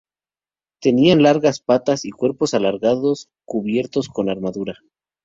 [0.81, 4.79] Tenían largas patas y cuerpos alargados cubiertos con armadura.